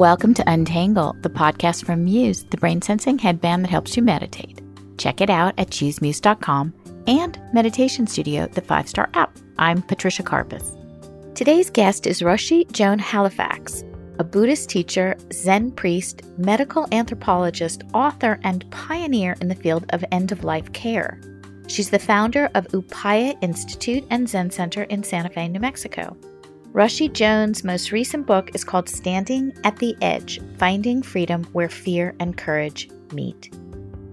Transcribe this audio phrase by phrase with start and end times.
[0.00, 4.62] Welcome to Untangle, the podcast from Muse, the brain sensing headband that helps you meditate.
[4.96, 6.72] Check it out at choosemuse.com
[7.06, 9.36] and Meditation Studio, the five star app.
[9.58, 11.34] I'm Patricia Karpas.
[11.34, 13.84] Today's guest is Roshi Joan Halifax,
[14.18, 20.32] a Buddhist teacher, Zen priest, medical anthropologist, author, and pioneer in the field of end
[20.32, 21.20] of life care.
[21.66, 26.16] She's the founder of Upaya Institute and Zen Center in Santa Fe, New Mexico.
[26.72, 32.14] Roshi Joan's most recent book is called Standing at the Edge Finding Freedom Where Fear
[32.20, 33.52] and Courage Meet.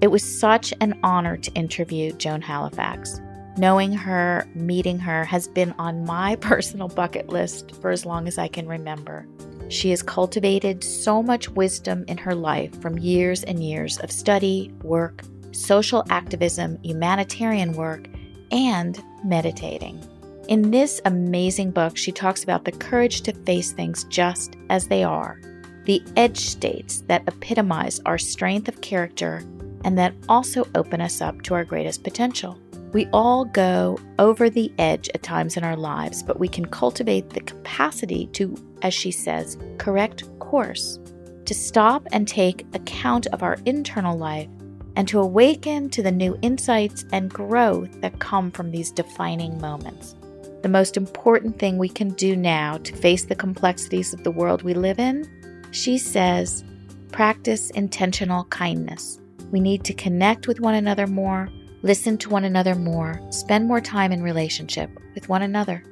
[0.01, 3.21] It was such an honor to interview Joan Halifax.
[3.59, 8.39] Knowing her, meeting her, has been on my personal bucket list for as long as
[8.39, 9.27] I can remember.
[9.69, 14.73] She has cultivated so much wisdom in her life from years and years of study,
[14.81, 15.21] work,
[15.51, 18.07] social activism, humanitarian work,
[18.49, 20.03] and meditating.
[20.47, 25.03] In this amazing book, she talks about the courage to face things just as they
[25.03, 25.41] are,
[25.83, 29.43] the edge states that epitomize our strength of character
[29.83, 32.57] and that also open us up to our greatest potential.
[32.93, 37.29] We all go over the edge at times in our lives, but we can cultivate
[37.31, 40.97] the capacity to, as she says, correct course,
[41.43, 44.47] to stop and take account of our internal life,
[44.95, 50.15] and to awaken to the new insights and growth that come from these defining moments.
[50.61, 54.63] The most important thing we can do now to face the complexities of the world
[54.63, 55.29] we live in,
[55.71, 56.63] she says,
[57.11, 59.19] practice intentional kindness.
[59.51, 61.49] We need to connect with one another more
[61.87, 65.83] listen to one another more, spend more time in relationship with one another.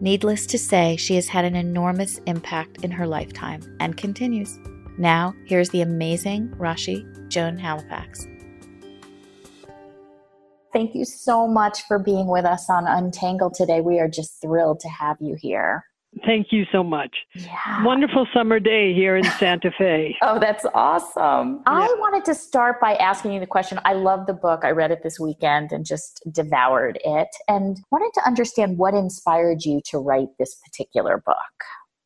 [0.00, 4.58] Needless to say, she has had an enormous impact in her lifetime and continues.
[4.98, 8.26] Now, here's the amazing Roshi Joan Halifax.
[10.76, 13.80] Thank you so much for being with us on Untangled today.
[13.80, 15.86] We are just thrilled to have you here.
[16.26, 17.16] Thank you so much.
[17.34, 17.82] Yeah.
[17.82, 20.14] Wonderful summer day here in Santa Fe.
[20.20, 21.62] oh, that's awesome.
[21.66, 21.72] Yeah.
[21.72, 23.80] I wanted to start by asking you the question.
[23.86, 24.66] I love the book.
[24.66, 29.64] I read it this weekend and just devoured it and wanted to understand what inspired
[29.64, 31.36] you to write this particular book.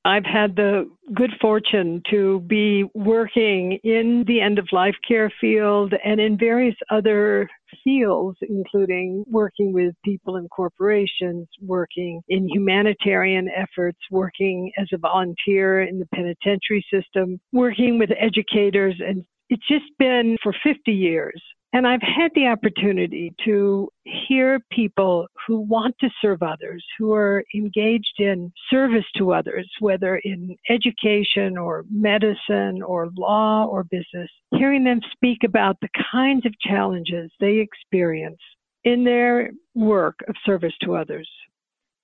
[0.05, 5.93] I've had the good fortune to be working in the end of life care field
[6.03, 7.51] and in various other
[7.85, 15.83] fields, including working with people in corporations, working in humanitarian efforts, working as a volunteer
[15.83, 18.95] in the penitentiary system, working with educators.
[19.07, 21.43] And it's just been for 50 years
[21.73, 27.45] and I've had the opportunity to hear people who want to serve others, who are
[27.55, 34.83] engaged in service to others, whether in education or medicine or law or business, hearing
[34.83, 38.41] them speak about the kinds of challenges they experience
[38.83, 41.29] in their work of service to others.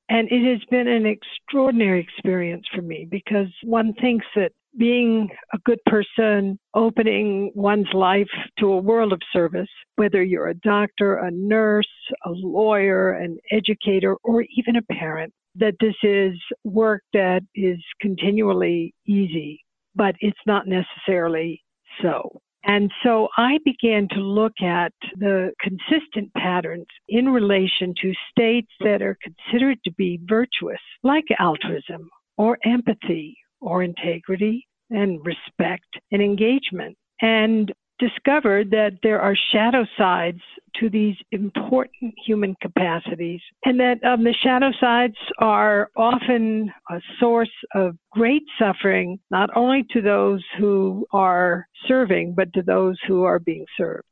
[0.09, 5.59] And it has been an extraordinary experience for me because one thinks that being a
[5.65, 8.29] good person, opening one's life
[8.59, 11.87] to a world of service, whether you're a doctor, a nurse,
[12.25, 16.35] a lawyer, an educator, or even a parent, that this is
[16.65, 19.61] work that is continually easy,
[19.95, 21.63] but it's not necessarily
[22.03, 22.41] so.
[22.65, 29.03] And so I began to look at the consistent patterns in relation to states that
[29.03, 33.37] are considered to be virtuous, like altruism or empathy
[33.67, 36.97] or integrity and respect and engagement.
[37.21, 40.41] And discovered that there are shadow sides
[40.81, 47.51] to these important human capacities, and that um, the shadow sides are often a source
[47.75, 53.39] of great suffering, not only to those who are serving, but to those who are
[53.39, 54.05] being served.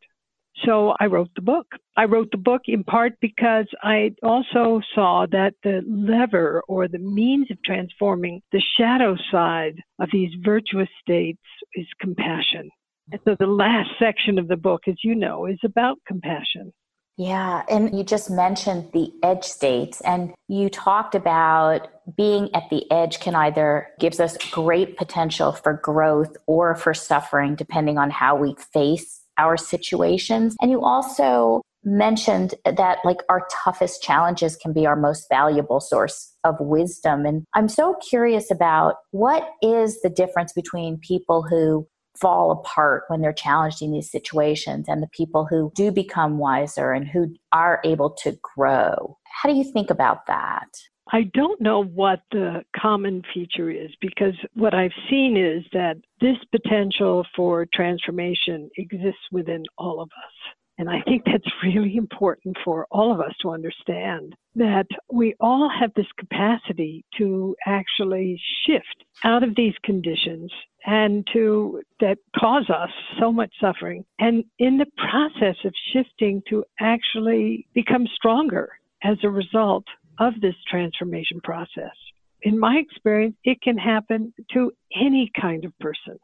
[0.65, 1.67] So I wrote the book.
[1.97, 6.99] I wrote the book in part because I also saw that the lever or the
[6.99, 11.43] means of transforming the shadow side of these virtuous states
[11.75, 12.71] is compassion.
[13.11, 16.73] And so the last section of the book, as you know, is about compassion.
[17.17, 21.87] Yeah, and you just mentioned the edge states, and you talked about
[22.17, 27.55] being at the edge can either gives us great potential for growth or for suffering,
[27.55, 30.57] depending on how we face our situations.
[30.61, 36.35] And you also mentioned that like our toughest challenges can be our most valuable source
[36.45, 37.27] of wisdom.
[37.27, 41.87] And I'm so curious about what is the difference between people who
[42.17, 46.93] fall apart when they're challenged in these situations and the people who do become wiser
[46.93, 49.19] and who are able to grow.
[49.25, 50.69] How do you think about that?
[51.12, 56.39] I don't know what the common feature is because what I've seen is that this
[56.51, 60.55] potential for transformation exists within all of us.
[60.79, 65.69] And I think that's really important for all of us to understand that we all
[65.69, 70.50] have this capacity to actually shift out of these conditions
[70.87, 76.65] and to that cause us so much suffering and in the process of shifting to
[76.81, 78.71] actually become stronger
[79.03, 79.85] as a result
[80.19, 81.94] of this transformation process
[82.43, 86.19] in my experience it can happen to any kind of person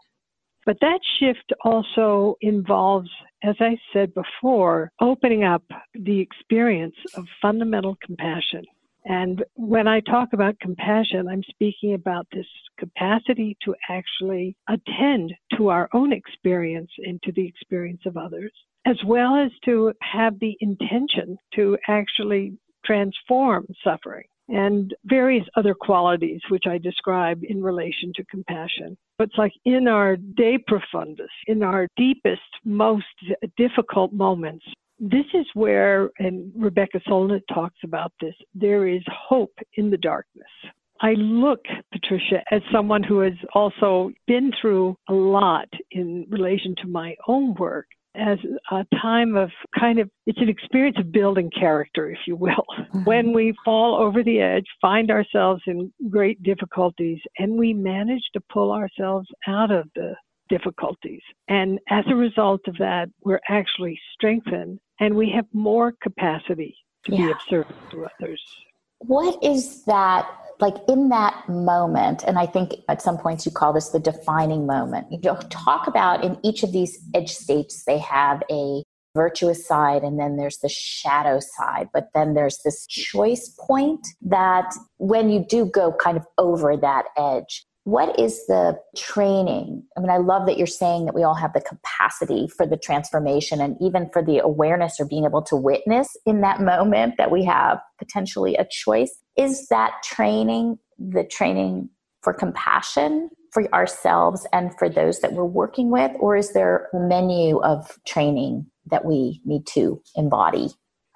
[0.66, 3.10] but that shift also involves,
[3.42, 5.64] as I said before, opening up
[5.94, 8.64] the experience of fundamental compassion.
[9.06, 12.46] And when I talk about compassion, I'm speaking about this
[12.78, 18.52] capacity to actually attend to our own experience and to the experience of others,
[18.84, 22.52] as well as to have the intention to actually
[22.84, 28.96] transform suffering and various other qualities which I describe in relation to compassion.
[29.20, 33.04] It's like in our de profundis, in our deepest, most
[33.56, 34.64] difficult moments,
[34.98, 40.46] this is where, and Rebecca Solnit talks about this, there is hope in the darkness.
[41.00, 41.60] I look,
[41.92, 47.54] Patricia, as someone who has also been through a lot in relation to my own
[47.54, 47.86] work
[48.16, 48.38] as
[48.72, 53.04] a time of kind of it's an experience of building character if you will mm-hmm.
[53.04, 58.40] when we fall over the edge find ourselves in great difficulties and we manage to
[58.52, 60.14] pull ourselves out of the
[60.48, 66.76] difficulties and as a result of that we're actually strengthened and we have more capacity
[67.04, 67.26] to yeah.
[67.26, 68.42] be of service to others
[68.98, 70.28] what is that
[70.60, 74.66] like in that moment, and I think at some points you call this the defining
[74.66, 75.06] moment.
[75.10, 78.82] You know, talk about in each of these edge states, they have a
[79.14, 84.72] virtuous side and then there's the shadow side but then there's this choice point that
[84.98, 89.82] when you do go kind of over that edge what is the training?
[89.96, 92.76] I mean, I love that you're saying that we all have the capacity for the
[92.76, 97.32] transformation and even for the awareness or being able to witness in that moment that
[97.32, 99.18] we have potentially a choice.
[99.36, 101.90] Is that training the training
[102.22, 106.12] for compassion for ourselves and for those that we're working with?
[106.20, 110.68] Or is there a menu of training that we need to embody?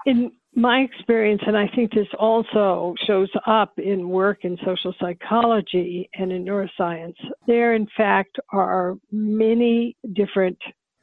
[0.06, 6.08] In my experience, and I think this also shows up in work in social psychology
[6.14, 7.16] and in neuroscience,
[7.46, 10.58] there in fact are many different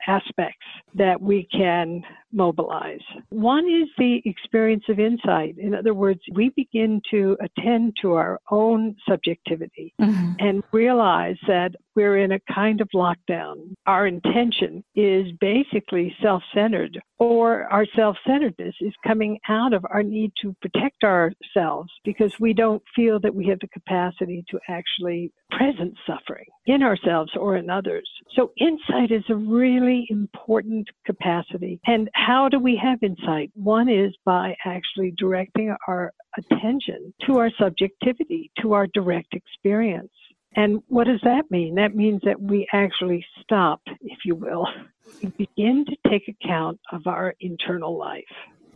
[0.08, 0.66] aspects
[0.96, 2.02] that we can
[2.32, 3.02] mobilize.
[3.30, 5.58] One is the experience of insight.
[5.58, 10.34] In other words, we begin to attend to our own subjectivity mm-hmm.
[10.40, 13.74] and realize that we're in a kind of lockdown.
[13.86, 20.04] Our intention is basically self centered, or our self centeredness is coming out of our
[20.04, 25.32] need to protect ourselves because we don't feel that we have the capacity to actually
[25.52, 28.10] present suffering in ourselves or in others.
[28.36, 31.80] So, insight is a really important capacity.
[31.86, 33.52] And how do we have insight?
[33.56, 40.12] One is by actually directing our attention to our subjectivity, to our direct experience.
[40.56, 41.76] And what does that mean?
[41.76, 44.68] That means that we actually stop, if you will,
[45.38, 48.24] begin to take account of our internal life.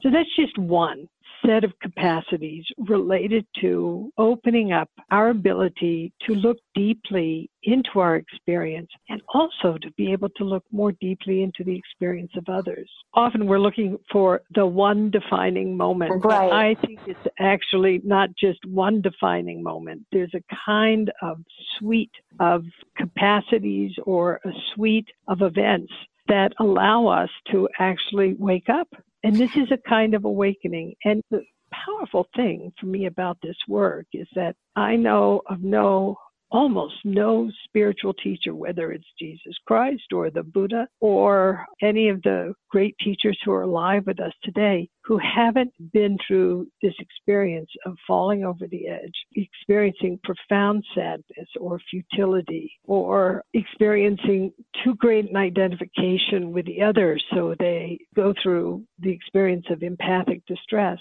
[0.01, 1.07] So that's just one
[1.45, 8.89] set of capacities related to opening up our ability to look deeply into our experience
[9.09, 12.89] and also to be able to look more deeply into the experience of others.
[13.13, 16.24] Often we're looking for the one defining moment.
[16.24, 16.51] Right.
[16.51, 20.06] I think it's actually not just one defining moment.
[20.12, 21.38] There's a kind of
[21.77, 22.64] suite of
[22.97, 25.92] capacities or a suite of events
[26.28, 28.87] that allow us to actually wake up
[29.26, 30.94] and this is a kind of awakening.
[31.04, 31.42] And the
[31.72, 36.16] powerful thing for me about this work is that I know of no
[36.52, 42.54] almost no spiritual teacher, whether it's Jesus Christ or the Buddha or any of the
[42.69, 47.95] great teachers who are alive with us today, who haven't been through this experience of
[48.07, 54.52] falling over the edge, experiencing profound sadness or futility, or experiencing
[54.83, 60.45] too great an identification with the other, so they go through the experience of empathic
[60.45, 60.99] distress.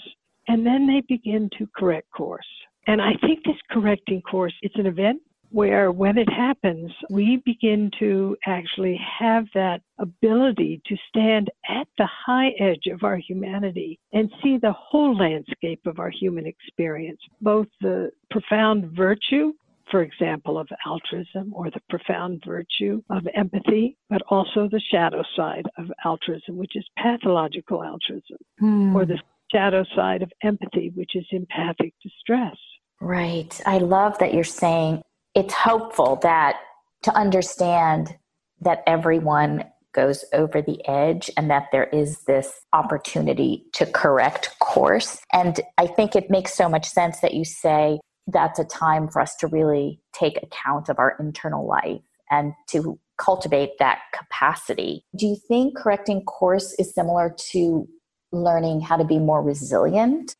[0.48, 2.46] And then they begin to correct course.
[2.86, 5.20] And I think this correcting course, it's an event
[5.54, 12.08] where when it happens, we begin to actually have that ability to stand at the
[12.26, 17.68] high edge of our humanity and see the whole landscape of our human experience, both
[17.80, 19.52] the profound virtue
[19.90, 25.66] for example, of altruism or the profound virtue of empathy, but also the shadow side
[25.78, 28.96] of altruism, which is pathological altruism, hmm.
[28.96, 29.20] or the
[29.52, 32.56] shadow side of empathy, which is empathic distress.
[33.00, 33.60] Right.
[33.66, 35.02] I love that you're saying
[35.34, 36.56] it's hopeful that
[37.02, 38.16] to understand
[38.60, 45.18] that everyone goes over the edge and that there is this opportunity to correct course.
[45.32, 49.20] And I think it makes so much sense that you say that's a time for
[49.20, 55.04] us to really take account of our internal life and to cultivate that capacity.
[55.16, 57.88] Do you think correcting course is similar to
[58.32, 60.34] learning how to be more resilient?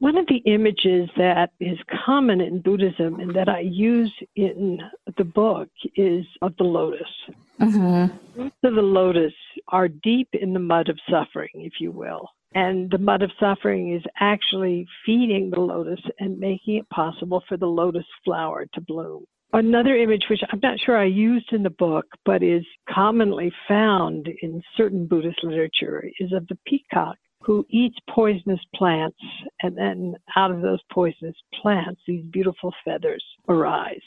[0.00, 4.80] One of the images that is common in Buddhism and that I use in
[5.16, 7.08] the book is of the lotus.
[7.60, 8.40] Mm-hmm.
[8.40, 9.32] Roots of the lotus
[9.68, 12.28] are deep in the mud of suffering, if you will.
[12.54, 17.56] And the mud of suffering is actually feeding the lotus and making it possible for
[17.56, 19.24] the lotus flower to bloom.
[19.52, 24.28] Another image, which I'm not sure I used in the book, but is commonly found
[24.42, 29.18] in certain Buddhist literature, is of the peacock who eats poisonous plants,
[29.62, 34.00] and then out of those poisonous plants, these beautiful feathers arise.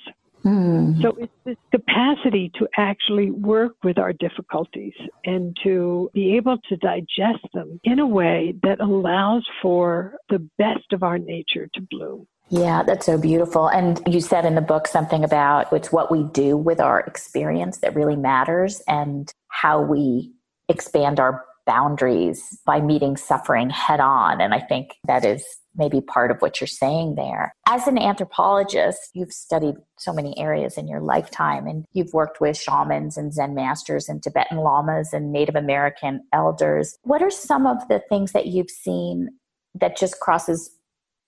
[0.43, 1.01] Mm.
[1.01, 4.93] So it's this capacity to actually work with our difficulties
[5.25, 10.93] and to be able to digest them in a way that allows for the best
[10.93, 12.27] of our nature to bloom.
[12.49, 13.67] Yeah, that's so beautiful.
[13.67, 17.79] And you said in the book something about it's what we do with our experience
[17.79, 20.31] that really matters and how we
[20.69, 24.41] expand our boundaries by meeting suffering head on.
[24.41, 25.45] And I think that is
[25.75, 27.53] maybe part of what you're saying there.
[27.67, 32.57] As an anthropologist, you've studied so many areas in your lifetime and you've worked with
[32.57, 36.97] shamans and Zen masters and Tibetan lamas and Native American elders.
[37.03, 39.29] What are some of the things that you've seen
[39.75, 40.71] that just crosses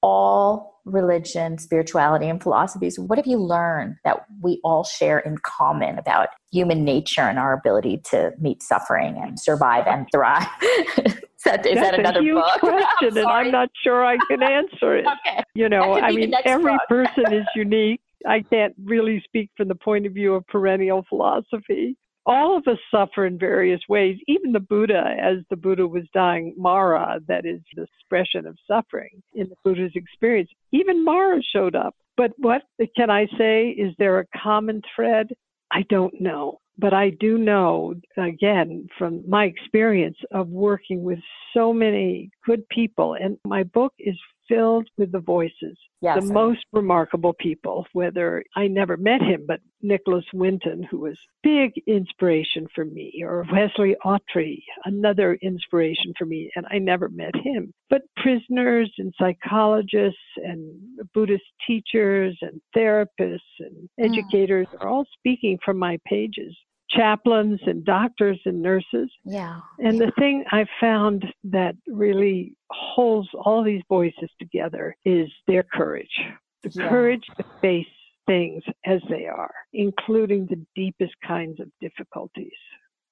[0.01, 5.98] all religion, spirituality, and philosophies, what have you learned that we all share in common
[5.98, 10.48] about human nature and our ability to meet suffering and survive and thrive?
[10.62, 11.15] is
[11.46, 12.60] that, is That's that another a huge book?
[12.60, 15.06] question, and I'm not sure I can answer it.
[15.27, 15.44] okay.
[15.53, 18.01] You know, I mean, every person is unique.
[18.27, 22.77] I can't really speak from the point of view of perennial philosophy all of us
[22.91, 24.17] suffer in various ways.
[24.27, 29.21] Even the Buddha, as the Buddha was dying, Mara, that is the expression of suffering
[29.33, 31.95] in the Buddha's experience, even Mara showed up.
[32.17, 32.63] But what
[32.97, 33.69] can I say?
[33.69, 35.29] Is there a common thread?
[35.71, 36.59] I don't know.
[36.77, 41.19] But I do know, again, from my experience of working with
[41.53, 44.17] so many good people, and my book is
[44.50, 49.62] filled with the voices, yes, the most remarkable people, whether I never met him, but
[49.82, 56.51] Nicholas Winton, who was big inspiration for me, or Wesley Autrey, another inspiration for me,
[56.56, 57.74] and I never met him.
[57.89, 60.75] But prisoners and psychologists and
[61.13, 64.06] Buddhist teachers and therapists and mm.
[64.06, 64.82] educators mm.
[64.82, 66.58] are all speaking from my pages
[66.91, 69.10] chaplains and doctors and nurses.
[69.25, 69.60] Yeah.
[69.79, 76.19] And the thing I found that really holds all these voices together is their courage.
[76.63, 76.89] The yeah.
[76.89, 77.86] courage to face
[78.27, 82.51] things as they are, including the deepest kinds of difficulties.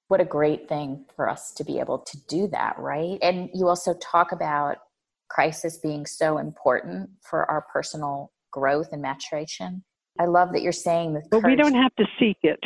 [0.08, 3.18] What a great thing for us to be able to do that, right?
[3.20, 4.78] And you also talk about
[5.28, 9.84] crisis being so important for our personal growth and maturation.
[10.18, 11.26] I love that you're saying this.
[11.30, 12.58] But we don't have to seek it.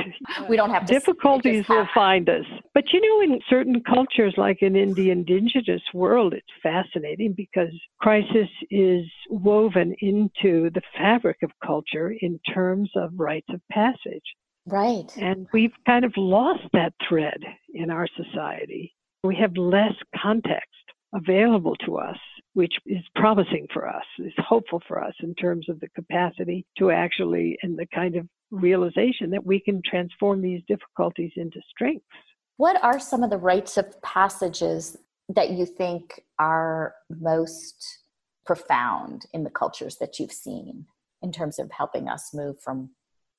[0.48, 0.92] We don't have to.
[0.92, 2.44] Difficulties will find us.
[2.74, 7.70] But you know, in certain cultures, like in, in the indigenous world, it's fascinating because
[8.00, 14.24] crisis is woven into the fabric of culture in terms of rites of passage.
[14.66, 15.10] Right.
[15.16, 17.40] And we've kind of lost that thread
[17.74, 18.94] in our society.
[19.24, 20.68] We have less context
[21.14, 22.18] available to us
[22.54, 26.90] which is promising for us, is hopeful for us in terms of the capacity to
[26.90, 32.04] actually, and the kind of realization that we can transform these difficulties into strengths.
[32.58, 34.96] What are some of the rites of passages
[35.30, 37.98] that you think are most
[38.44, 40.84] profound in the cultures that you've seen
[41.22, 42.90] in terms of helping us move from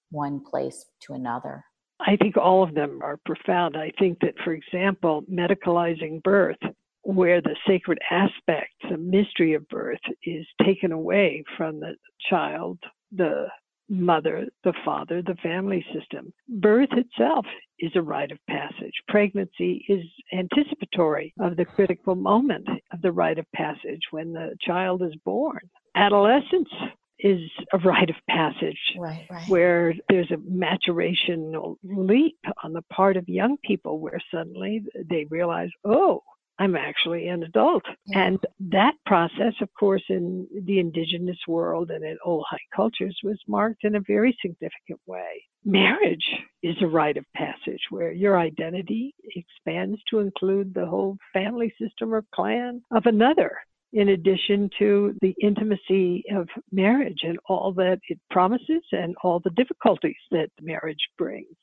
[0.10, 1.64] one place to another?
[2.00, 3.78] I think all of them are profound.
[3.78, 6.58] I think that, for example, medicalizing birth
[7.04, 11.96] where the sacred aspect, the mystery of birth, is taken away from the
[12.30, 12.80] child,
[13.12, 13.48] the
[13.90, 16.34] mother, the father, the family system.
[16.48, 17.46] Birth itself
[17.80, 18.94] is a rite of passage.
[19.08, 25.04] Pregnancy is anticipatory of the critical moment of the rite of passage when the child
[25.04, 25.70] is born.
[25.96, 26.70] Adolescence
[27.20, 27.40] is
[27.72, 29.48] a rite of passage right, right.
[29.48, 35.70] where there's a maturational leap on the part of young people where suddenly they realize,
[35.86, 36.22] oh,
[36.60, 37.84] I'm actually an adult.
[38.08, 38.28] Yeah.
[38.28, 38.40] And
[38.72, 43.84] that process, of course, in the indigenous world and in all high cultures was marked
[43.84, 45.44] in a very significant way.
[45.66, 46.26] Marriage
[46.62, 52.14] is a rite of passage where your identity expands to include the whole family system
[52.14, 53.58] or clan of another
[53.94, 59.52] in addition to the intimacy of marriage and all that it promises and all the
[59.52, 61.56] difficulties that marriage brings.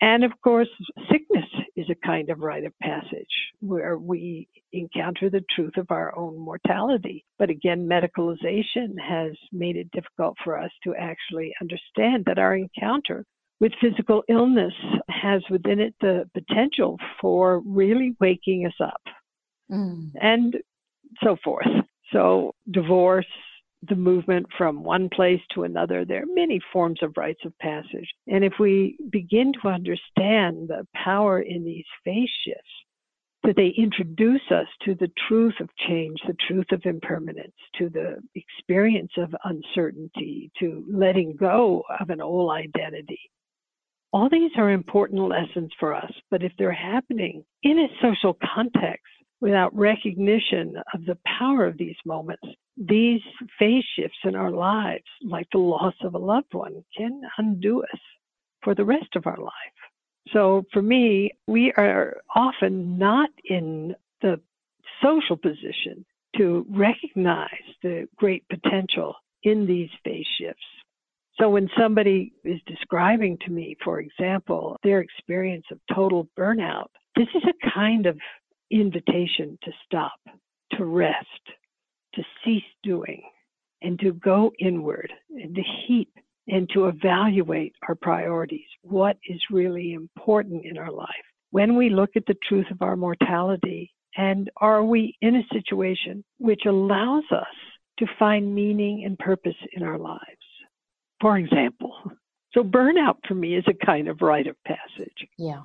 [0.00, 0.68] And of course,
[1.10, 3.26] sickness is a kind of rite of passage
[3.60, 7.24] where we encounter the truth of our own mortality.
[7.38, 13.24] But again, medicalization has made it difficult for us to actually understand that our encounter
[13.58, 14.74] with physical illness
[15.08, 19.00] has within it the potential for really waking us up
[19.70, 20.10] mm.
[20.20, 20.56] and
[21.22, 21.66] so forth.
[22.12, 23.26] So, divorce,
[23.88, 26.04] the movement from one place to another.
[26.04, 28.08] There are many forms of rites of passage.
[28.26, 32.62] And if we begin to understand the power in these phase shifts,
[33.46, 38.16] that they introduce us to the truth of change, the truth of impermanence, to the
[38.34, 43.20] experience of uncertainty, to letting go of an old identity.
[44.12, 49.04] All these are important lessons for us, but if they're happening in a social context,
[49.40, 52.42] without recognition of the power of these moments,
[52.76, 53.20] these
[53.58, 58.00] phase shifts in our lives, like the loss of a loved one, can undo us
[58.62, 59.52] for the rest of our life.
[60.32, 64.40] So for me, we are often not in the
[65.02, 66.04] social position
[66.36, 67.48] to recognize
[67.82, 70.64] the great potential in these phase shifts.
[71.40, 77.28] So when somebody is describing to me, for example, their experience of total burnout, this
[77.34, 78.18] is a kind of
[78.70, 80.18] invitation to stop,
[80.72, 81.26] to rest,
[82.14, 83.22] to cease doing,
[83.82, 86.12] and to go inward and to heap
[86.48, 88.66] and to evaluate our priorities.
[88.82, 91.08] What is really important in our life?
[91.50, 96.24] When we look at the truth of our mortality, and are we in a situation
[96.38, 97.46] which allows us
[97.98, 100.20] to find meaning and purpose in our lives?
[101.20, 101.94] For example,
[102.52, 105.28] so burnout for me is a kind of rite of passage.
[105.38, 105.62] Yeah.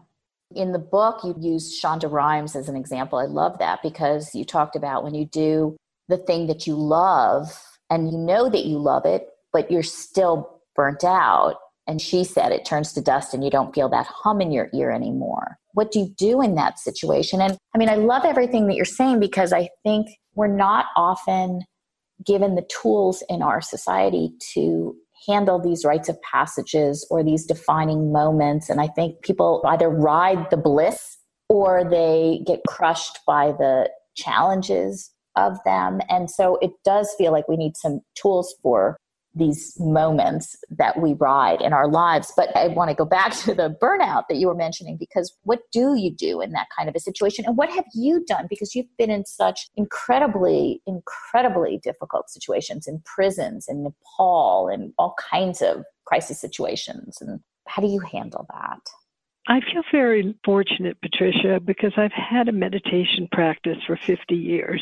[0.56, 3.20] In the book, you use Shonda Rhimes as an example.
[3.20, 5.78] I love that because you talked about when you do
[6.10, 7.48] the thing that you love
[7.90, 11.56] and you know that you love it, but you're still burnt out.
[11.88, 14.70] And she said it turns to dust and you don't feel that hum in your
[14.74, 15.58] ear anymore.
[15.74, 17.42] What do you do in that situation?
[17.42, 21.62] And I mean, I love everything that you're saying because I think we're not often
[22.26, 24.96] given the tools in our society to
[25.28, 28.70] handle these rites of passages or these defining moments.
[28.70, 31.18] And I think people either ride the bliss
[31.50, 36.00] or they get crushed by the challenges of them.
[36.10, 38.98] And so it does feel like we need some tools for
[39.34, 42.34] these moments that we ride in our lives.
[42.36, 45.60] But I want to go back to the burnout that you were mentioning because what
[45.72, 47.46] do you do in that kind of a situation?
[47.46, 48.48] And what have you done?
[48.50, 55.16] Because you've been in such incredibly, incredibly difficult situations in prisons in Nepal and all
[55.32, 57.18] kinds of crisis situations.
[57.22, 58.80] And how do you handle that?
[59.48, 64.82] I feel very fortunate, Patricia, because I've had a meditation practice for 50 years.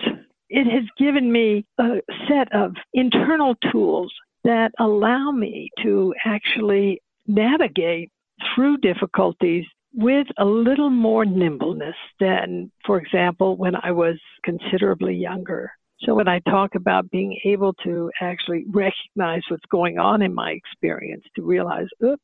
[0.50, 4.12] It has given me a set of internal tools
[4.44, 8.12] that allow me to actually navigate
[8.56, 15.72] through difficulties with a little more nimbleness than, for example, when I was considerably younger.
[16.02, 20.52] So when I talk about being able to actually recognize what's going on in my
[20.52, 22.24] experience, to realize, oops,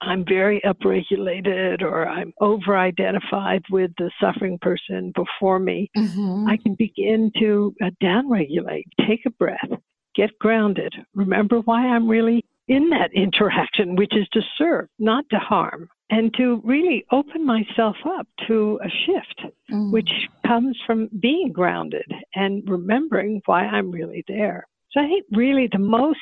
[0.00, 6.48] I'm very upregulated or I'm over identified with the suffering person before me, mm-hmm.
[6.48, 9.70] I can begin to uh, downregulate, take a breath,
[10.18, 10.92] get grounded.
[11.14, 16.34] Remember why I'm really in that interaction, which is to serve, not to harm, and
[16.34, 19.92] to really open myself up to a shift, mm.
[19.92, 20.10] which
[20.46, 24.66] comes from being grounded and remembering why I'm really there.
[24.90, 26.18] So I think really the most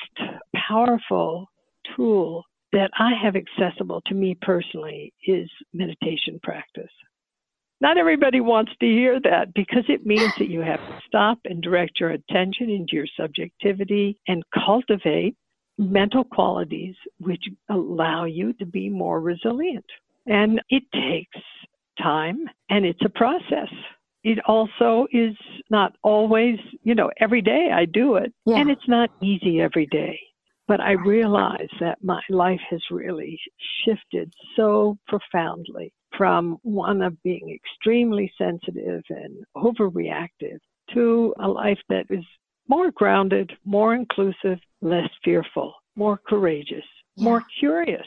[0.68, 1.46] powerful
[1.96, 6.90] tool that I have accessible to me personally is meditation practice.
[7.80, 11.62] Not everybody wants to hear that because it means that you have to stop and
[11.62, 15.36] direct your attention into your subjectivity and cultivate
[15.78, 19.84] mental qualities which allow you to be more resilient.
[20.26, 21.38] And it takes
[22.02, 23.68] time and it's a process.
[24.24, 25.36] It also is
[25.70, 28.32] not always, you know, every day I do it.
[28.46, 28.56] Yeah.
[28.56, 30.18] And it's not easy every day.
[30.66, 33.38] But I realize that my life has really
[33.84, 40.58] shifted so profoundly from one of being extremely sensitive and overreactive
[40.94, 42.24] to a life that is
[42.68, 46.84] more grounded, more inclusive, less fearful, more courageous,
[47.16, 47.24] yeah.
[47.24, 48.06] more curious.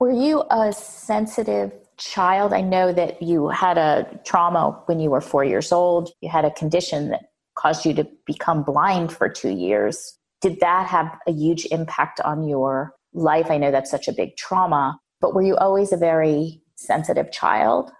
[0.00, 2.52] Were you a sensitive child?
[2.52, 6.10] I know that you had a trauma when you were four years old.
[6.20, 10.18] You had a condition that caused you to become blind for two years.
[10.40, 13.50] Did that have a huge impact on your life?
[13.50, 17.90] I know that's such a big trauma, but were you always a very sensitive child?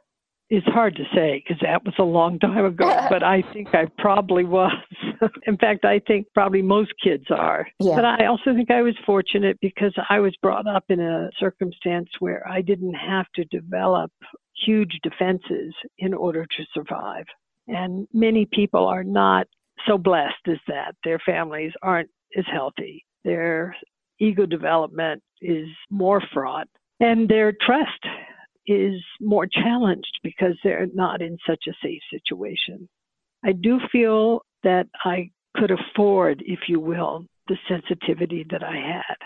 [0.51, 3.87] It's hard to say because that was a long time ago, but I think I
[3.99, 4.73] probably was.
[5.47, 7.67] In fact, I think probably most kids are.
[7.81, 7.97] Yeah.
[7.97, 12.11] But I also think I was fortunate because I was brought up in a circumstance
[12.21, 14.13] where I didn't have to develop
[14.65, 17.25] huge defenses in order to survive.
[17.67, 19.47] And many people are not
[19.89, 20.95] so blessed as that.
[21.05, 23.05] Their families aren't as healthy.
[23.25, 23.75] Their
[24.21, 26.69] ego development is more fraught
[27.01, 28.05] and their trust
[28.67, 32.89] is more challenged because they're not in such a safe situation.
[33.45, 39.17] I do feel that I could afford, if you will, the sensitivity that I had.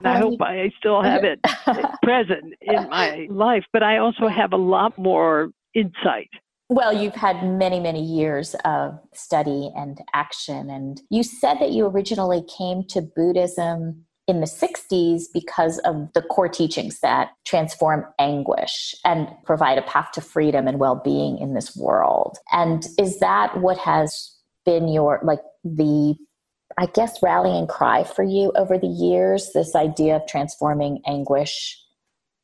[0.00, 1.40] And I hope I still have it
[2.02, 6.30] present in my life, but I also have a lot more insight.
[6.68, 10.68] Well, you've had many, many years of study and action.
[10.68, 16.22] And you said that you originally came to Buddhism in the 60s because of the
[16.22, 21.76] core teachings that transform anguish and provide a path to freedom and well-being in this
[21.76, 22.38] world.
[22.52, 24.32] And is that what has
[24.64, 26.16] been your like the
[26.78, 31.80] I guess rallying cry for you over the years, this idea of transforming anguish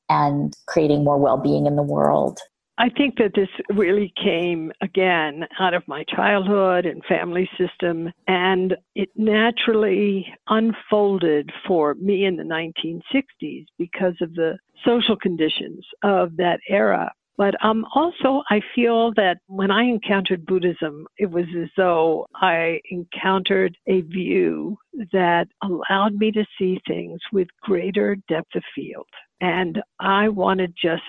[0.08, 2.38] and creating more well-being in the world?
[2.82, 8.74] I think that this really came again out of my childhood and family system, and
[8.96, 16.58] it naturally unfolded for me in the 1960s because of the social conditions of that
[16.68, 17.12] era.
[17.36, 22.80] But um, also, I feel that when I encountered Buddhism, it was as though I
[22.90, 24.76] encountered a view
[25.12, 29.06] that allowed me to see things with greater depth of field.
[29.40, 31.02] And I wanted just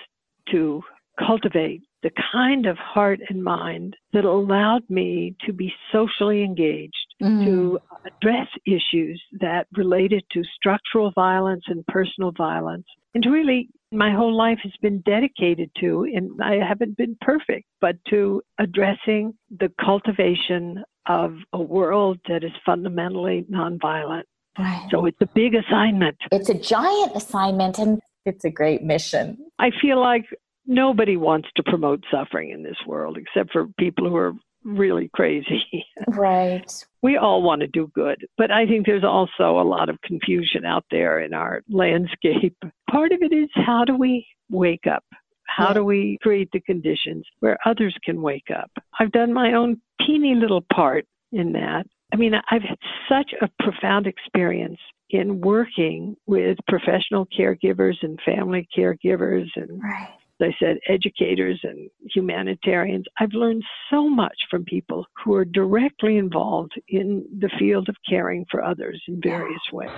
[0.51, 0.83] to
[1.19, 7.45] cultivate the kind of heart and mind that allowed me to be socially engaged, mm.
[7.45, 14.11] to address issues that related to structural violence and personal violence, and to really, my
[14.11, 19.71] whole life has been dedicated to, and I haven't been perfect, but to addressing the
[19.79, 24.23] cultivation of a world that is fundamentally nonviolent.
[24.57, 24.87] Right.
[24.91, 26.17] So it's a big assignment.
[26.31, 29.37] It's a giant assignment and it's a great mission.
[29.59, 30.25] I feel like
[30.65, 35.63] nobody wants to promote suffering in this world except for people who are really crazy.
[36.07, 36.71] Right.
[37.01, 40.65] we all want to do good, but I think there's also a lot of confusion
[40.65, 42.55] out there in our landscape.
[42.89, 45.03] Part of it is how do we wake up?
[45.47, 45.73] How yeah.
[45.73, 48.71] do we create the conditions where others can wake up?
[48.99, 51.85] I've done my own teeny little part in that.
[52.11, 52.77] I mean, I've had
[53.09, 60.53] such a profound experience in working with professional caregivers and family caregivers and right I
[60.59, 63.05] said, educators and humanitarians.
[63.19, 68.45] I've learned so much from people who are directly involved in the field of caring
[68.49, 69.89] for others in various ways.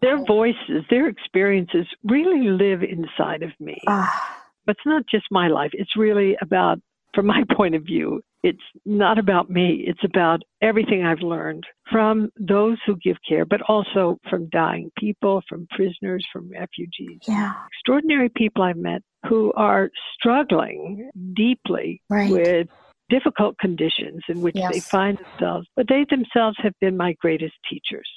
[0.00, 3.80] Their voices, their experiences really live inside of me.
[3.86, 4.38] Ah.
[4.64, 6.78] But it's not just my life, it's really about,
[7.14, 9.84] from my point of view, it's not about me.
[9.86, 15.42] It's about everything I've learned from those who give care, but also from dying people,
[15.48, 17.20] from prisoners, from refugees.
[17.28, 17.52] Yeah.
[17.72, 22.30] Extraordinary people I've met who are struggling deeply right.
[22.30, 22.68] with
[23.08, 24.72] difficult conditions in which yes.
[24.72, 28.08] they find themselves, but they themselves have been my greatest teachers.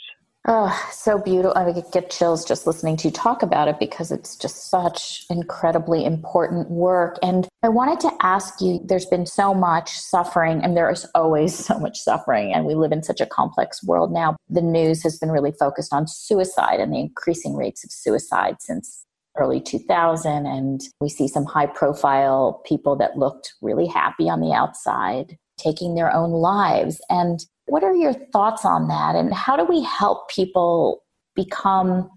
[0.47, 1.57] Oh, so beautiful.
[1.57, 6.05] I get chills just listening to you talk about it because it's just such incredibly
[6.05, 7.17] important work.
[7.23, 11.55] And I wanted to ask you there's been so much suffering, and there is always
[11.65, 14.37] so much suffering, and we live in such a complex world now.
[14.47, 19.03] The news has been really focused on suicide and the increasing rates of suicide since
[19.37, 24.53] early 2000 and we see some high profile people that looked really happy on the
[24.53, 29.15] outside taking their own lives and what are your thoughts on that?
[29.15, 31.03] And how do we help people
[31.35, 32.09] become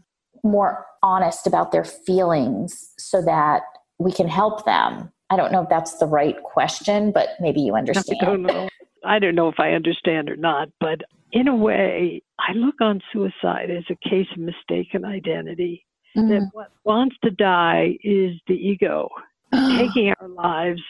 [0.45, 3.63] more honest about their feelings so that
[3.99, 5.11] we can help them?
[5.31, 8.19] I don't know if that's the right question, but maybe you understand.
[8.23, 8.69] I don't know.
[9.05, 11.03] I don't know if I understand or not, but
[11.33, 15.85] in a way, I look on suicide as a case of mistaken identity.
[16.17, 16.29] Mm-hmm.
[16.29, 19.09] That what wants to die is the ego
[19.53, 20.83] taking our lives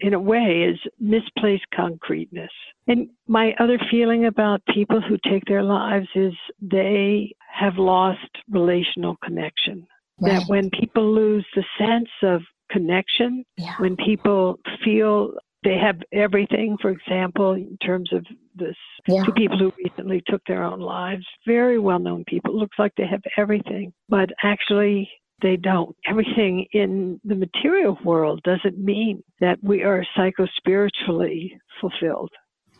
[0.00, 2.50] in a way is misplaced concreteness.
[2.86, 8.18] And my other feeling about people who take their lives is they have lost
[8.50, 9.86] relational connection.
[10.20, 10.34] Right.
[10.34, 13.74] That when people lose the sense of connection, yeah.
[13.78, 15.34] when people feel
[15.64, 18.24] they have everything, for example, in terms of
[18.54, 18.76] this
[19.08, 19.24] yeah.
[19.24, 22.92] two people who recently took their own lives, very well known people, It looks like
[22.96, 25.10] they have everything, but actually
[25.42, 25.96] they don't.
[26.06, 32.30] Everything in the material world doesn't mean that we are psycho-spiritually fulfilled.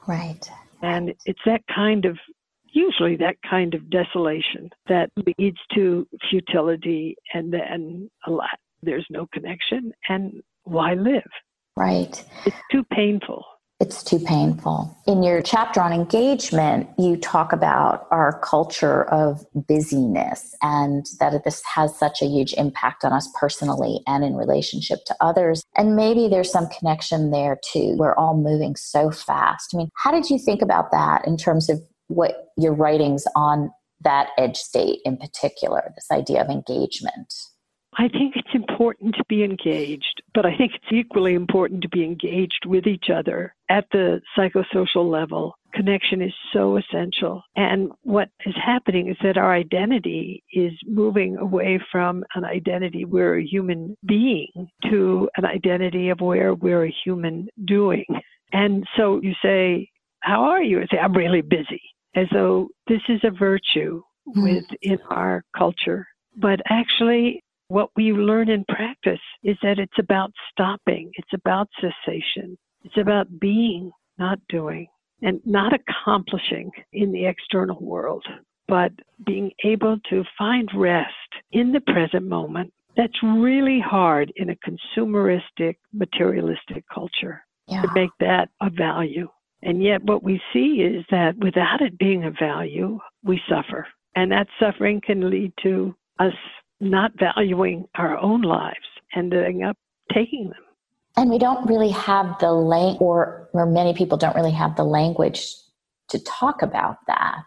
[0.07, 0.49] Right.
[0.83, 2.19] And it's that kind of,
[2.73, 9.27] usually that kind of desolation that leads to futility and then a lot, there's no
[9.33, 11.23] connection and why live?
[11.77, 12.25] Right.
[12.47, 13.45] It's too painful.
[13.81, 14.97] It's too painful.
[15.09, 21.61] In your chapter on engagement, you talk about our culture of busyness and that this
[21.75, 25.65] has such a huge impact on us personally and in relationship to others.
[25.77, 27.97] And maybe there's some connection there too.
[27.99, 29.75] We're all moving so fast.
[29.75, 33.71] I mean, how did you think about that in terms of what your writings on
[34.03, 37.35] that edge state in particular, this idea of engagement?
[37.97, 42.03] I think it's important to be engaged, but I think it's equally important to be
[42.03, 45.55] engaged with each other at the psychosocial level.
[45.73, 47.43] Connection is so essential.
[47.57, 53.39] And what is happening is that our identity is moving away from an identity we're
[53.39, 58.07] a human being to an identity of where we're a human doing.
[58.53, 59.89] And so you say,
[60.21, 60.81] How are you?
[60.81, 61.83] I say, I'm really busy.
[62.17, 64.43] As though this is a virtue mm-hmm.
[64.43, 66.07] within our culture.
[66.37, 72.59] But actually, what we learn in practice is that it's about stopping, it's about cessation,
[72.85, 74.87] it's about being, not doing,
[75.23, 78.25] and not accomplishing in the external world,
[78.69, 78.93] but
[79.25, 81.11] being able to find rest
[81.53, 82.73] in the present moment.
[82.97, 87.83] That's really hard in a consumeristic, materialistic culture yeah.
[87.83, 89.29] to make that a value.
[89.63, 93.87] And yet, what we see is that without it being a value, we suffer.
[94.15, 96.35] And that suffering can lead to us
[96.85, 98.77] not valuing our own lives,
[99.15, 99.77] ending up
[100.13, 100.63] taking them.
[101.17, 104.85] And we don't really have the language, or, or many people don't really have the
[104.85, 105.55] language
[106.09, 107.45] to talk about that.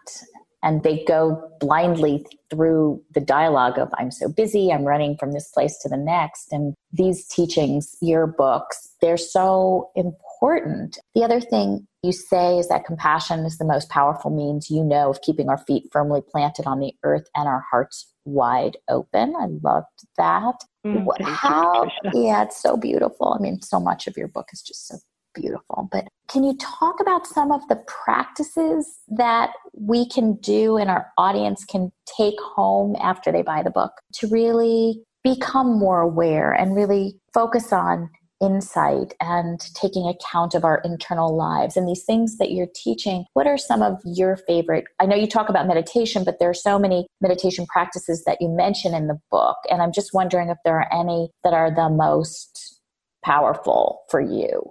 [0.62, 5.50] And they go blindly through the dialogue of, I'm so busy, I'm running from this
[5.50, 6.52] place to the next.
[6.52, 10.98] And these teachings, your books, they're so important.
[11.14, 15.10] The other thing you say is that compassion is the most powerful means you know
[15.10, 19.34] of keeping our feet firmly planted on the earth and our hearts wide open.
[19.36, 20.54] I loved that.
[20.86, 21.84] Mm, How?
[22.04, 23.36] You, yeah, it's so beautiful.
[23.38, 24.96] I mean, so much of your book is just so
[25.34, 25.88] beautiful.
[25.90, 31.10] But can you talk about some of the practices that we can do and our
[31.18, 36.76] audience can take home after they buy the book to really become more aware and
[36.76, 42.52] really focus on insight and taking account of our internal lives and these things that
[42.52, 46.38] you're teaching what are some of your favorite i know you talk about meditation but
[46.38, 50.14] there are so many meditation practices that you mention in the book and i'm just
[50.14, 52.78] wondering if there are any that are the most
[53.24, 54.62] powerful for you.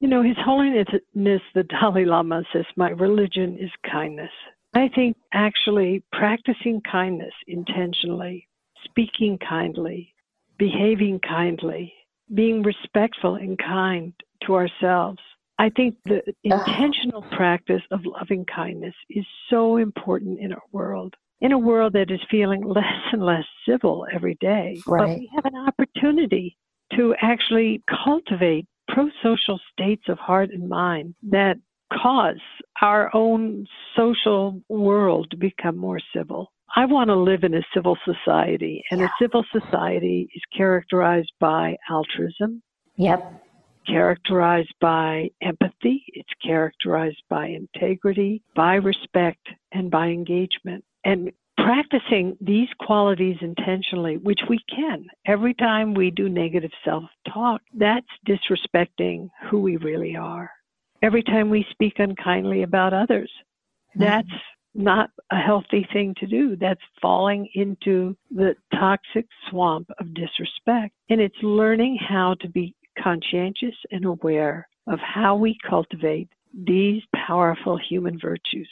[0.00, 4.30] You know his holiness the dalai lama says my religion is kindness.
[4.74, 8.48] I think actually practicing kindness intentionally
[8.84, 10.14] speaking kindly
[10.58, 11.92] behaving kindly
[12.34, 14.12] being respectful and kind
[14.46, 15.18] to ourselves.
[15.58, 21.14] I think the intentional practice of loving kindness is so important in our world.
[21.42, 25.06] In a world that is feeling less and less civil every day, right.
[25.06, 26.56] but we have an opportunity
[26.96, 31.56] to actually cultivate pro-social states of heart and mind that
[31.92, 32.40] cause
[32.80, 33.66] our own
[33.96, 36.52] social world to become more civil.
[36.76, 39.06] I want to live in a civil society, and yeah.
[39.06, 42.62] a civil society is characterized by altruism.
[42.96, 43.44] Yep.
[43.86, 50.84] Characterized by empathy, it's characterized by integrity, by respect, and by engagement.
[51.04, 57.62] And practicing these qualities intentionally, which we can every time we do negative self talk,
[57.74, 60.50] that's disrespecting who we really are.
[61.02, 63.30] Every time we speak unkindly about others,
[63.96, 64.02] mm-hmm.
[64.02, 64.28] that's
[64.74, 66.56] not a healthy thing to do.
[66.56, 70.94] That's falling into the toxic swamp of disrespect.
[71.08, 77.78] And it's learning how to be conscientious and aware of how we cultivate these powerful
[77.78, 78.68] human virtues.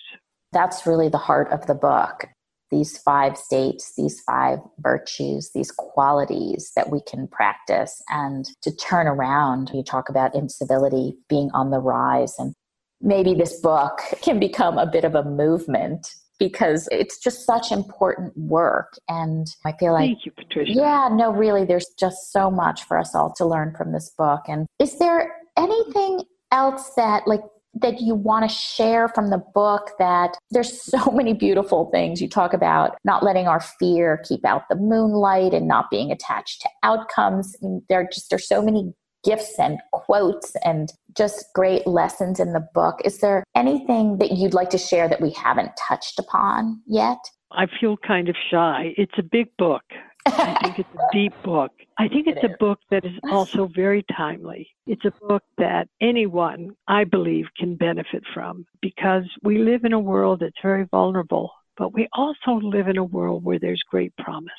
[0.52, 2.26] That's really the heart of the book.
[2.70, 9.06] These five states, these five virtues, these qualities that we can practice and to turn
[9.06, 9.70] around.
[9.72, 12.54] You talk about incivility being on the rise and
[13.00, 18.36] maybe this book can become a bit of a movement because it's just such important
[18.36, 18.94] work.
[19.08, 20.72] And i feel like thank you patricia.
[20.72, 24.42] Yeah no really there's just so much for us all to learn from this book.
[24.48, 27.42] And is there anything else that like
[27.74, 32.28] that you want to share from the book that there's so many beautiful things you
[32.28, 36.68] talk about not letting our fear keep out the moonlight and not being attached to
[36.82, 37.56] outcomes?
[37.62, 38.92] I mean, there just there's so many
[39.24, 43.00] gifts and quotes and just great lessons in the book.
[43.04, 47.18] Is there anything that you'd like to share that we haven't touched upon yet?
[47.52, 48.94] I feel kind of shy.
[48.96, 49.82] It's a big book.
[50.26, 51.72] I think it's a deep book.
[51.98, 54.68] I think it's a book that is also very timely.
[54.86, 59.98] It's a book that anyone, I believe, can benefit from because we live in a
[59.98, 64.52] world that's very vulnerable, but we also live in a world where there's great promise.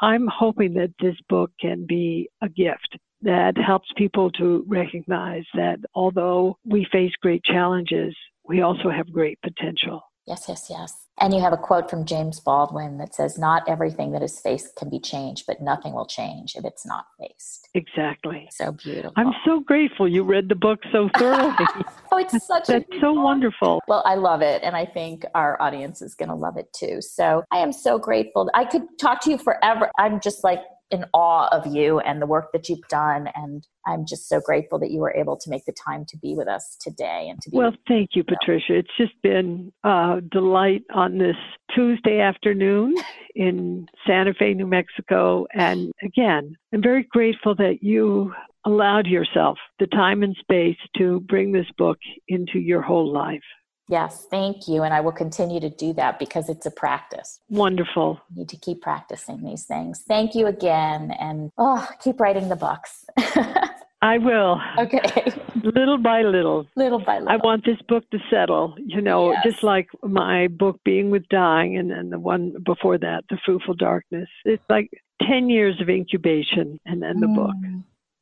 [0.00, 5.78] I'm hoping that this book can be a gift that helps people to recognize that
[5.94, 8.14] although we face great challenges,
[8.48, 10.00] we also have great potential.
[10.28, 11.06] Yes, yes, yes.
[11.18, 14.76] And you have a quote from James Baldwin that says, Not everything that is faced
[14.76, 17.68] can be changed, but nothing will change if it's not faced.
[17.74, 18.48] Exactly.
[18.50, 19.12] So beautiful.
[19.16, 21.54] I'm so grateful you read the book so thoroughly.
[22.12, 23.24] oh, it's such That's so book.
[23.24, 23.82] wonderful.
[23.88, 24.62] Well, I love it.
[24.62, 27.00] And I think our audience is going to love it too.
[27.00, 28.50] So I am so grateful.
[28.54, 29.90] I could talk to you forever.
[29.98, 30.60] I'm just like
[30.90, 33.28] in awe of you and the work that you've done.
[33.34, 36.34] And I'm just so grateful that you were able to make the time to be
[36.34, 37.56] with us today and to be.
[37.56, 38.74] Well, thank you, Patricia.
[38.74, 41.36] It's just been a delight on this
[41.74, 42.94] Tuesday afternoon
[43.34, 45.46] in Santa Fe, New Mexico.
[45.52, 48.32] And again, I'm very grateful that you
[48.64, 53.42] allowed yourself the time and space to bring this book into your whole life.
[53.88, 54.82] Yes, thank you.
[54.82, 57.40] And I will continue to do that because it's a practice.
[57.48, 58.20] Wonderful.
[58.30, 60.02] You need to keep practicing these things.
[60.06, 61.12] Thank you again.
[61.12, 63.04] And oh, keep writing the books.
[64.02, 64.60] I will.
[64.78, 65.32] Okay.
[65.62, 66.66] little by little.
[66.76, 67.32] Little by little.
[67.32, 69.42] I want this book to settle, you know, yes.
[69.44, 73.74] just like my book, Being with Dying, and then the one before that, The Fruitful
[73.74, 74.28] Darkness.
[74.44, 74.90] It's like
[75.22, 77.36] 10 years of incubation and then the mm.
[77.36, 77.54] book.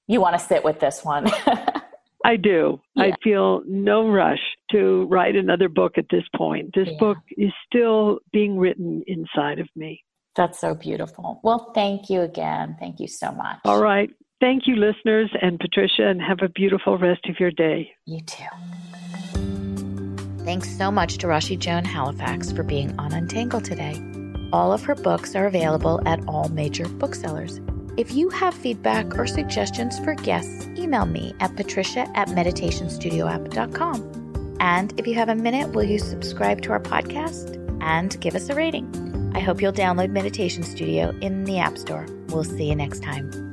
[0.06, 1.30] You want to sit with this one.
[2.24, 2.80] I do.
[2.96, 3.04] Yeah.
[3.04, 4.40] I feel no rush
[4.72, 6.70] to write another book at this point.
[6.74, 6.98] This yeah.
[6.98, 10.02] book is still being written inside of me.
[10.34, 11.40] That's so beautiful.
[11.44, 12.76] Well, thank you again.
[12.80, 13.58] Thank you so much.
[13.64, 14.10] All right.
[14.40, 17.90] Thank you, listeners and Patricia, and have a beautiful rest of your day.
[18.06, 18.44] You too.
[20.44, 23.94] Thanks so much to Roshi Joan Halifax for being on Untangle today.
[24.52, 27.60] All of her books are available at all major booksellers.
[27.96, 34.56] If you have feedback or suggestions for guests, email me at patricia at meditationstudioapp.com.
[34.58, 38.48] And if you have a minute, will you subscribe to our podcast and give us
[38.48, 38.90] a rating?
[39.34, 42.06] I hope you'll download Meditation Studio in the App Store.
[42.28, 43.43] We'll see you next time.